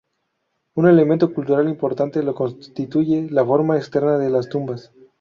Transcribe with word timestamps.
Un 0.73 0.87
elemento 0.87 1.31
cultural 1.31 1.69
importante 1.69 2.23
lo 2.23 2.33
constituye 2.33 3.29
la 3.29 3.45
forma 3.45 3.77
externa 3.77 4.17
de 4.17 4.31
las 4.31 4.49
tumbas. 4.49 4.91